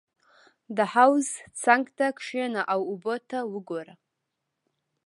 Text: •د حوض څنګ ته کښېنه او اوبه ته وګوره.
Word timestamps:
•د 0.77 0.79
حوض 0.93 1.27
څنګ 1.63 1.83
ته 1.97 2.07
کښېنه 2.17 2.61
او 2.73 2.79
اوبه 2.91 3.15
ته 3.29 3.39
وګوره. 3.53 3.93